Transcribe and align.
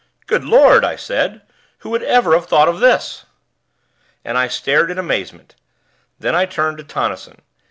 "Good 0.25 0.43
Lord!" 0.43 0.83
I 0.83 0.95
said, 0.95 1.43
"who 1.81 1.95
ever 1.95 2.31
would 2.31 2.35
have 2.39 2.47
thought 2.49 2.67
of 2.67 2.79
this?" 2.79 3.25
And 4.25 4.35
I 4.35 4.47
stared 4.47 4.89
in 4.89 4.97
amazement; 4.97 5.53
then 6.17 6.33
I 6.33 6.47
turned 6.47 6.79
to 6.79 6.83
Tonnison. 6.83 7.39